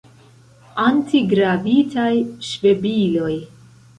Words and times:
Antigravitaj 0.83 2.09
ŝvebiloj. 2.49 3.35